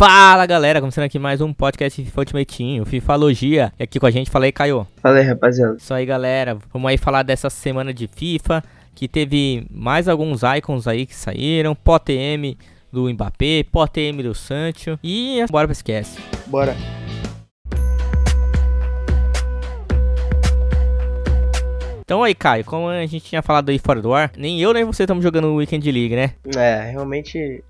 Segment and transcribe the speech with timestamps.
[0.00, 3.70] Fala galera, começando aqui mais um podcast FIFA Ultimate Team, o Fifalogia.
[3.78, 4.86] E aqui com a gente, fala aí, Caio.
[4.96, 5.76] Fala aí, rapaziada.
[5.76, 6.56] Isso aí, galera.
[6.72, 11.74] Vamos aí falar dessa semana de FIFA, que teve mais alguns icons aí que saíram.
[11.74, 12.56] POTM
[12.90, 14.98] do Mbappé, POTM do Sancho.
[15.04, 16.18] E bora pra esquece.
[16.46, 16.74] Bora.
[22.00, 24.82] Então aí, Caio, como a gente tinha falado aí fora do ar, nem eu nem
[24.82, 26.32] você estamos jogando o Weekend League, né?
[26.56, 27.62] É, realmente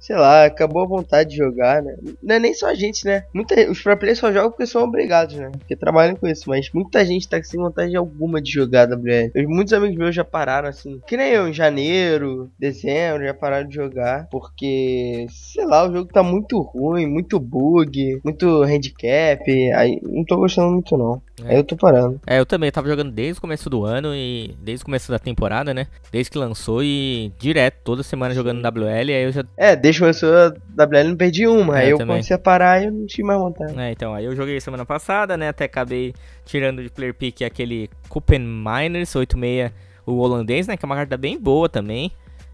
[0.00, 1.94] sei lá, acabou a vontade de jogar, né?
[2.22, 3.24] Não é nem só a gente, né?
[3.34, 5.50] Muita, os pro players só jogam porque são obrigados, né?
[5.58, 9.30] Porque trabalham com isso, mas muita gente tá sem vontade alguma de jogar WL.
[9.46, 13.74] Muitos amigos meus já pararam assim, que nem eu, em janeiro, dezembro, já pararam de
[13.74, 19.42] jogar, porque, sei lá, o jogo tá muito ruim, muito bug, muito handicap,
[19.74, 21.20] aí não tô gostando muito não.
[21.44, 21.50] É.
[21.50, 22.20] Aí eu tô parando.
[22.26, 25.10] É, eu também eu tava jogando desde o começo do ano e desde o começo
[25.10, 25.86] da temporada, né?
[26.10, 29.44] Desde que lançou e direto, toda semana jogando WL, aí eu já...
[29.56, 32.16] É, desde que começou a WL não perdi uma, é, aí eu também.
[32.16, 33.78] comecei a parar e eu não tinha mais vontade.
[33.78, 35.48] É, então, aí eu joguei semana passada, né?
[35.48, 39.72] Até acabei tirando de player pick aquele Copen Miners 86,
[40.06, 40.76] o holandês, né?
[40.76, 42.12] Que é uma carta bem boa também.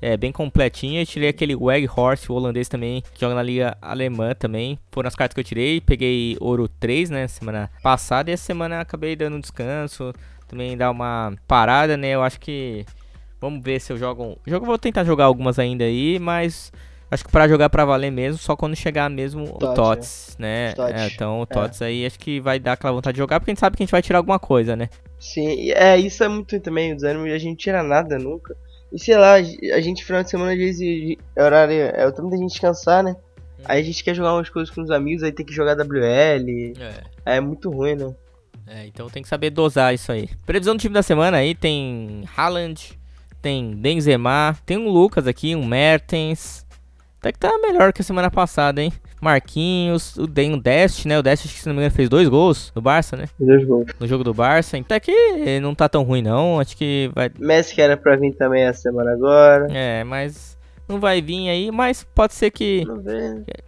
[0.00, 1.02] É, bem completinha.
[1.02, 4.78] E tirei aquele Wag Horse, o holandês também, que joga na liga alemã também.
[4.92, 5.80] Foram as cartas que eu tirei.
[5.80, 7.26] Peguei ouro 3, né?
[7.26, 8.30] Semana passada.
[8.30, 10.12] E essa semana acabei dando um descanso.
[10.46, 12.10] Também dar uma parada, né?
[12.10, 12.84] Eu acho que.
[13.40, 14.38] Vamos ver se eu jogo.
[14.46, 16.72] Eu vou tentar jogar algumas ainda aí, mas
[17.10, 20.42] Acho que para jogar para valer mesmo, só quando chegar mesmo o TOTS, é.
[20.42, 20.74] né?
[20.94, 21.46] É, então o é.
[21.46, 21.86] TOTS é.
[21.86, 23.86] aí acho que vai dar aquela vontade de jogar, porque a gente sabe que a
[23.86, 24.90] gente vai tirar alguma coisa, né?
[25.18, 28.54] Sim, é, isso é muito também, o desânimo a gente tira nada nunca.
[28.92, 32.30] E sei lá, a gente final de semana às vezes é horário, é o tempo
[32.30, 33.16] da gente descansar, né?
[33.58, 33.62] Hum.
[33.64, 36.74] Aí a gente quer jogar umas coisas com os amigos, aí tem que jogar WL.
[37.24, 37.36] É.
[37.36, 38.14] É muito ruim, né?
[38.66, 40.28] É, então tem que saber dosar isso aí.
[40.44, 42.98] Previsão do time da semana aí tem Haaland,
[43.40, 46.66] tem Benzema, tem um Lucas aqui, um Mertens,
[47.18, 48.92] até que tá melhor que a semana passada, hein?
[49.20, 51.18] Marquinhos, o Den o Dest, né?
[51.18, 53.24] O Dest, acho que se não me engano, fez dois gols no Barça, né?
[53.38, 53.86] Dois gols.
[53.98, 54.76] No jogo do Barça.
[54.78, 56.60] Até que não tá tão ruim, não.
[56.60, 57.30] Acho que vai.
[57.38, 59.66] Messi que era pra vir também essa semana agora.
[59.70, 60.56] É, mas
[60.88, 62.84] não vai vir aí, mas pode ser que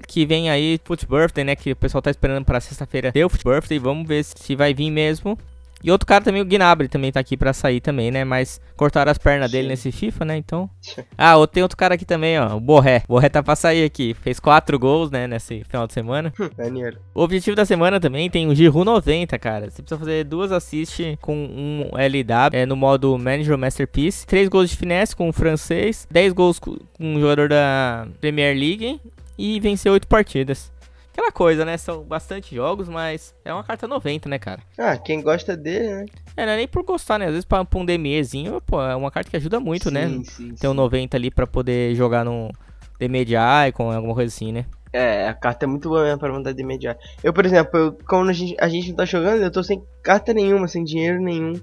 [0.07, 1.57] que venha aí Foot Birthday, né?
[1.57, 3.79] Que o pessoal tá esperando pra sexta-feira ter o Foot Birthday.
[3.81, 5.37] Vamos ver se vai vir mesmo.
[5.83, 8.25] E outro cara também, o Gnabry, também tá aqui pra sair também, né?
[8.25, 10.37] Mas cortaram as pernas dele nesse FIFA, né?
[10.37, 10.69] Então.
[11.23, 12.57] Ah, tem outro cara aqui também, ó.
[12.57, 13.03] O Borré.
[13.07, 14.15] O Borré tá pra sair aqui.
[14.15, 15.27] Fez quatro gols, né?
[15.27, 16.33] Nesse final de semana.
[16.57, 16.99] Maneiro.
[17.15, 19.71] o objetivo da semana também tem o Giru 90, cara.
[19.71, 24.27] Você precisa fazer duas assists com um LW é, no modo Manager Masterpiece.
[24.27, 26.07] Três gols de finesse com o francês.
[26.11, 29.01] Dez gols com um jogador da Premier League.
[29.39, 30.73] E vencer oito partidas
[31.21, 31.77] aquela coisa, né?
[31.77, 34.63] São bastante jogos, mas é uma carta 90, né, cara?
[34.79, 36.07] Ah, quem gosta dele, né?
[36.37, 37.27] É, não é nem por gostar, né?
[37.27, 40.23] Às vezes pra, pra um DMEzinho, pô, é uma carta que ajuda muito, sim, né?
[40.25, 42.51] Sim, Ter um 90 ali pra poder jogar no
[42.99, 43.35] DME de
[43.69, 44.65] Icon, alguma coisa assim, né?
[44.93, 47.01] É, a carta é muito boa mesmo pra mandar de imediato.
[47.23, 49.83] Eu, por exemplo, eu, como a gente, a gente não tá jogando, eu tô sem
[50.03, 51.61] carta nenhuma, sem dinheiro nenhum.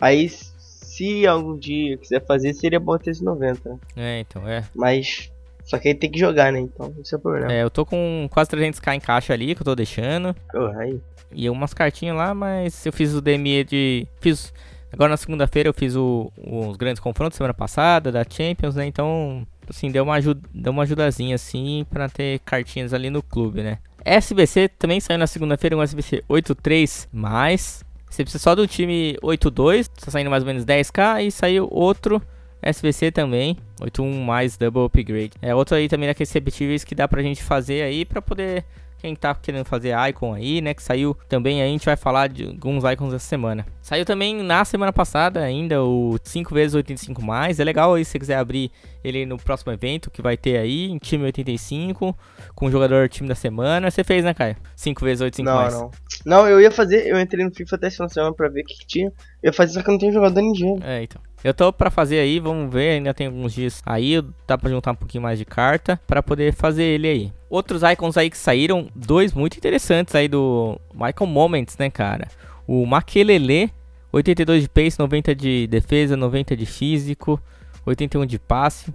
[0.00, 3.76] Aí, se algum dia eu quiser fazer, seria bom ter esse 90.
[3.96, 4.62] É, então, é.
[4.72, 5.32] Mas
[5.64, 6.60] só que aí tem que jogar, né?
[6.60, 7.52] Então, esse é o problema.
[7.52, 10.36] É, eu tô com quase 300k em caixa ali que eu tô deixando.
[10.54, 11.00] Oh, aí.
[11.32, 14.06] E umas cartinhas lá, mas eu fiz o DME de.
[14.20, 14.52] Fiz.
[14.92, 18.86] Agora na segunda-feira eu fiz o, os grandes confrontos semana passada, da Champions, né?
[18.86, 23.62] Então, assim, deu uma, ajuda, deu uma ajudazinha assim pra ter cartinhas ali no clube,
[23.62, 23.78] né?
[24.04, 29.88] SBC também saiu na segunda-feira um SBC 8.3, mas você precisa só do time 8.2,
[29.88, 32.22] tá saindo mais ou menos 10k, e saiu outro
[32.64, 35.32] SVC também, 81 mais Double Upgrade.
[35.42, 38.64] É outro aí também daqueles repetíveis que dá pra gente fazer aí pra poder
[39.04, 40.72] quem tá querendo fazer icon aí, né?
[40.72, 43.66] Que saiu também aí, a gente vai falar de alguns icons essa semana.
[43.82, 47.60] Saiu também na semana passada ainda o 5 vezes 85 mais.
[47.60, 48.70] É legal aí se você quiser abrir
[49.04, 52.16] ele no próximo evento que vai ter aí, em time 85,
[52.54, 53.90] com o jogador time da semana.
[53.90, 54.56] Você fez, né, Caio?
[54.74, 55.74] 5 vezes 85 não, mais.
[55.74, 55.90] Não,
[56.24, 56.48] não.
[56.48, 58.86] eu ia fazer, eu entrei no FIFA até essa semana pra ver o que, que
[58.86, 59.08] tinha.
[59.42, 60.78] Eu ia fazer, só que eu não tenho jogador ninguém.
[60.82, 61.20] É, então.
[61.44, 64.14] Eu tô pra fazer aí, vamos ver, ainda tem alguns dias aí,
[64.46, 67.32] dá pra juntar um pouquinho mais de carta pra poder fazer ele aí.
[67.50, 72.28] Outros icons aí que saíram, dois muito interessantes aí do Michael Moments, né, cara?
[72.66, 73.70] O Makelele,
[74.10, 77.38] 82 de pace, 90 de defesa, 90 de físico,
[77.84, 78.90] 81 de passe.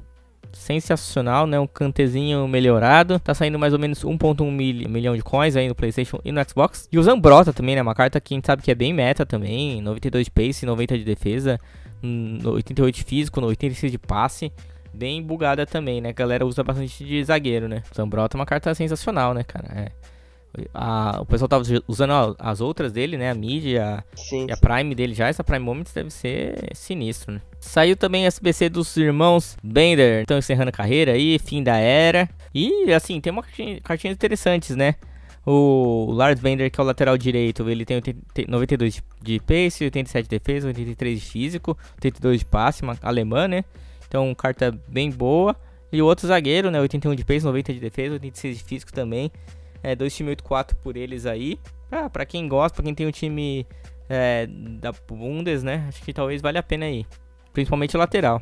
[0.52, 1.60] Sensacional, né?
[1.60, 3.20] Um cantezinho melhorado.
[3.20, 6.42] Tá saindo mais ou menos 1.1 mil, milhão de coins aí no PlayStation e no
[6.50, 6.90] Xbox.
[6.92, 7.84] E o Zambrota também, né?
[7.84, 9.80] Uma carta que a gente sabe que é bem meta também.
[9.80, 11.60] 92 de pace, 90 de defesa
[12.02, 14.52] no 88 de físico, no 86 de passe.
[14.94, 16.10] Bem bugada também, né?
[16.10, 17.84] A galera usa bastante de zagueiro, né?
[17.96, 19.68] Zambrota é uma carta sensacional, né, cara?
[19.74, 19.92] É.
[20.74, 23.30] A, o pessoal tava usando as outras dele, né?
[23.30, 25.28] A mídia sim, e a Prime dele já.
[25.28, 27.42] Essa Prime Moments deve ser sinistro, né?
[27.60, 30.22] Saiu também a SBC dos irmãos Bender.
[30.22, 32.28] Estão encerrando a carreira aí, fim da era.
[32.54, 34.96] E, assim, tem uma cartinha, cartinhas interessantes, né?
[35.46, 38.02] O Lars Bender, que é o lateral direito, ele tem
[38.48, 43.64] 92 de pace, 87 de defesa, 83 de físico, 82 de passe, uma alemã, né?
[44.08, 45.56] Então, carta bem boa.
[45.92, 46.80] E o outro zagueiro, né?
[46.80, 49.32] 81 de pace, 90 de defesa, 86 de físico também.
[49.82, 51.60] É, 2,84 por eles aí.
[51.92, 53.66] Ah, pra quem gosta, pra quem tem um time
[54.08, 55.86] é, da Bundes, né?
[55.88, 57.06] Acho que talvez valha a pena aí.
[57.54, 58.42] Principalmente lateral.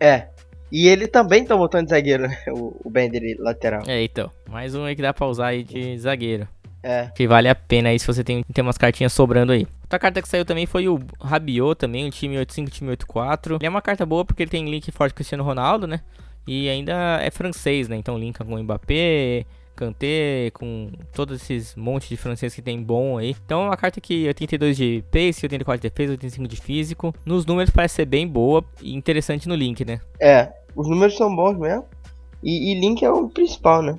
[0.00, 0.28] É.
[0.70, 2.36] E ele também tá botando de zagueiro, né?
[2.48, 3.82] O, o Bender lateral.
[3.86, 4.30] É, então.
[4.48, 6.48] Mais um aí que dá pra usar aí de zagueiro.
[6.82, 7.10] É.
[7.14, 9.66] Que vale a pena aí se você tem, tem umas cartinhas sobrando aí.
[9.82, 13.56] Outra carta que saiu também foi o Rabiot também, o time 85, time 84.
[13.56, 16.00] Ele é uma carta boa porque ele tem link forte com Cristiano Ronaldo, né?
[16.46, 17.96] E ainda é francês, né?
[17.96, 19.44] Então linka com o Mbappé,
[19.78, 23.36] Kanté, com todos esses montes de francês que tem bom aí.
[23.44, 27.14] Então, uma carta que 82 de pace, 84 de defesa, 85 de físico.
[27.24, 30.00] Nos números parece ser bem boa e interessante no link, né?
[30.20, 31.84] É, os números são bons mesmo.
[32.42, 33.98] E, e link é o principal, né?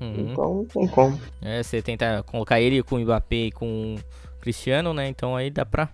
[0.00, 0.28] Uhum.
[0.30, 1.18] Então não tem como.
[1.42, 5.08] É, você tenta colocar ele com o Mbappé e com o Cristiano, né?
[5.08, 5.88] Então aí dá pra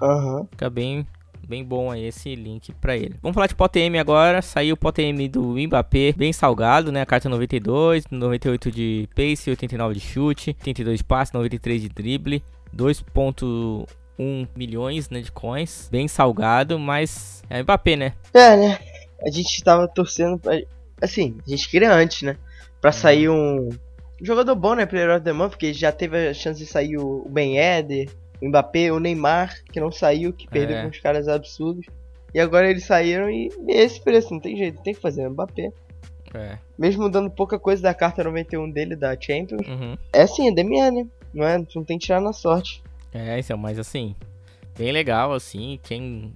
[0.00, 0.46] Aham.
[0.50, 1.06] ficar bem,
[1.46, 3.16] bem bom aí esse link pra ele.
[3.22, 4.42] Vamos falar de POTM agora.
[4.42, 7.02] Saiu o POTM do Mbappé, bem salgado, né?
[7.02, 12.42] A carta 92, 98 de pace, 89 de chute, 82 de passe, 93 de drible,
[12.74, 15.88] 2.1 milhões, né, de coins.
[15.90, 18.12] Bem salgado, mas é Mbappé, né?
[18.32, 18.78] É, né?
[19.26, 20.60] A gente tava torcendo pra.
[21.00, 22.36] Assim, a gente queria antes, né?
[22.80, 23.68] Pra sair um.
[23.68, 23.70] um
[24.24, 24.86] jogador bom, né?
[24.86, 28.08] Player of the Month, porque já teve a chance de sair o Ben Eder,
[28.40, 30.82] o Mbappé, o Neymar, que não saiu, que perdeu É.
[30.82, 31.86] com os caras absurdos.
[32.34, 35.70] E agora eles saíram e esse preço, não tem jeito, tem que fazer, Mbappé.
[36.34, 36.56] É.
[36.78, 39.66] Mesmo dando pouca coisa da carta 91 dele, da Champions.
[39.68, 39.96] Uhum.
[40.12, 41.06] É assim, é DME, né?
[41.34, 42.82] Não, é, não tem que tirar na sorte.
[43.12, 44.16] É, então, mas assim,
[44.78, 46.32] bem legal, assim, quem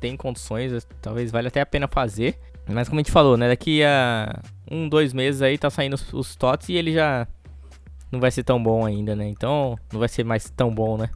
[0.00, 2.38] tem condições, talvez valha até a pena fazer.
[2.66, 4.40] Mas como a gente falou, né, daqui a
[4.70, 7.26] um, dois meses aí tá saindo os, os TOTS e ele já
[8.10, 9.26] não vai ser tão bom ainda, né?
[9.28, 11.08] Então, não vai ser mais tão bom, né?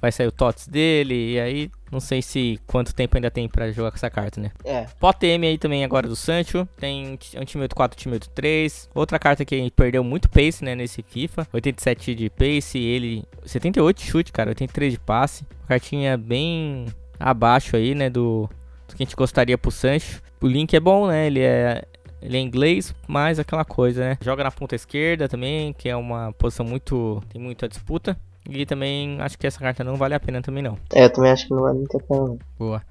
[0.00, 3.70] Vai sair o TOTS dele e aí não sei se quanto tempo ainda tem pra
[3.70, 4.50] jogar com essa carta, né?
[4.64, 4.86] É.
[4.98, 6.66] POTM aí também agora do Sancho.
[6.78, 8.88] Tem um time 84, time 83.
[8.94, 11.46] Outra carta que perdeu muito pace, né, nesse FIFA.
[11.52, 15.44] 87 de pace, ele 78 de chute, cara, 83 de passe.
[15.66, 16.86] Cartinha bem
[17.20, 18.48] abaixo aí, né, do,
[18.88, 20.22] do que a gente gostaria pro Sancho.
[20.40, 21.26] O link é bom, né?
[21.26, 21.84] Ele é
[22.22, 24.18] ele é inglês, mas aquela coisa, né?
[24.20, 28.16] Joga na ponta esquerda também, que é uma posição muito tem muita disputa.
[28.48, 30.76] E também acho que essa carta não vale a pena também não.
[30.92, 32.38] É, eu também acho que não vale muito a pena, não.
[32.58, 32.82] Boa.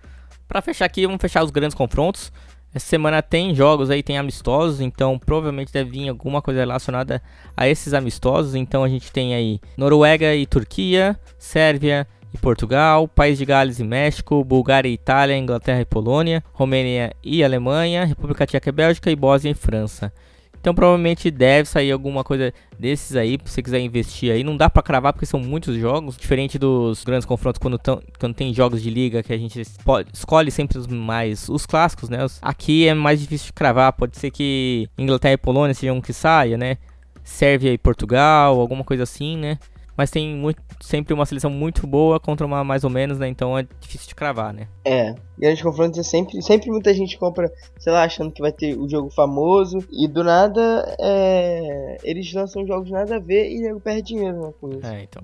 [0.48, 2.32] Pra fechar aqui, vamos fechar os grandes confrontos.
[2.74, 7.22] Essa semana tem jogos aí, tem amistosos, então provavelmente deve vir alguma coisa relacionada
[7.58, 8.54] a esses amistosos.
[8.54, 13.84] Então a gente tem aí Noruega e Turquia, Sérvia e Portugal, País de Gales e
[13.84, 19.16] México, Bulgária e Itália, Inglaterra e Polônia, Romênia e Alemanha, República Tcheca e Bélgica e
[19.16, 20.12] Bósnia e França.
[20.60, 24.44] Então provavelmente deve sair alguma coisa desses aí, se você quiser investir aí.
[24.44, 28.34] Não dá pra cravar porque são muitos jogos, diferente dos grandes confrontos quando, tão, quando
[28.34, 32.20] tem jogos de liga que a gente pode, escolhe sempre os mais os clássicos, né?
[32.42, 36.12] Aqui é mais difícil de cravar, pode ser que Inglaterra e Polônia sejam um que
[36.12, 36.78] saia, né?
[37.24, 39.58] Sérvia e Portugal, alguma coisa assim, né?
[40.00, 43.28] Mas tem muito, sempre uma seleção muito boa contra uma mais ou menos, né?
[43.28, 44.66] Então é difícil de cravar, né?
[44.86, 48.78] É, grandes confrontos é sempre, sempre muita gente compra, sei lá, achando que vai ter
[48.80, 53.82] o jogo famoso e do nada é, eles lançam jogos nada a ver e nego
[53.82, 54.86] perde dinheiro né, com isso.
[54.88, 55.22] É, então.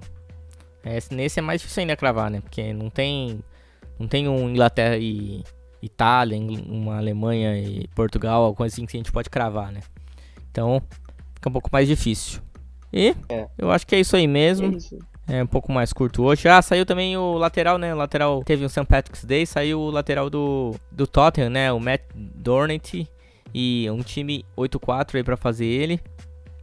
[0.84, 2.42] É, esse- nesse é mais difícil ainda cravar, né?
[2.42, 3.40] Porque não tem.
[3.98, 5.42] Não tem um Inglaterra e
[5.82, 9.80] Itália, uma Alemanha e Portugal, alguma coisa assim que a gente pode cravar, né?
[10.52, 10.82] Então,
[11.34, 12.42] fica um pouco mais difícil.
[12.96, 13.48] E É.
[13.58, 14.76] eu acho que é isso aí É mesmo.
[14.78, 14.98] isso.
[15.28, 16.48] É um pouco mais curto hoje.
[16.48, 17.94] Ah, saiu também o lateral, né?
[17.94, 18.86] O lateral teve um St.
[18.86, 21.72] Patrick's Day, saiu o lateral do, do Tottenham, né?
[21.74, 23.08] O Matt Dornity.
[23.54, 26.00] E um time 8-4 aí pra fazer ele.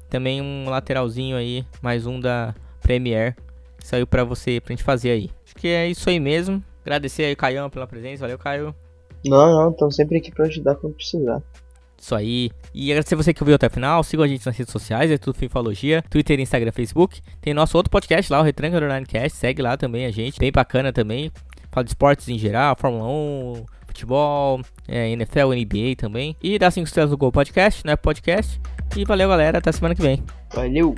[0.09, 3.35] Também um lateralzinho aí, mais um da Premier.
[3.83, 5.31] Saiu pra você, pra gente fazer aí.
[5.45, 6.63] Acho que é isso aí mesmo.
[6.83, 8.21] Agradecer aí o Caião pela presença.
[8.21, 8.75] Valeu, Caio.
[9.25, 11.43] Não, não, estão sempre aqui pra ajudar quando precisar.
[12.03, 12.51] Isso aí.
[12.75, 14.03] E agradecer você que ouviu até o final.
[14.03, 16.03] Siga a gente nas redes sociais, é tudo Fifologia.
[16.11, 17.23] Twitter, Instagram, Facebook.
[17.41, 19.07] Tem nosso outro podcast lá, o Retranca Online.
[19.31, 20.41] Segue lá também a gente.
[20.41, 21.31] Bem bacana também.
[21.71, 26.37] Fala de esportes em geral, Fórmula 1, futebol, é, NFL, NBA também.
[26.43, 27.95] E dá 5 estrelas no Gol Podcast, né?
[27.95, 28.61] Podcast.
[28.97, 29.59] E valeu, galera.
[29.59, 30.23] Até semana que vem.
[30.53, 30.97] Valeu!